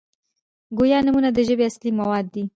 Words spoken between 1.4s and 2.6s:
ژبي اصلي مواد دي.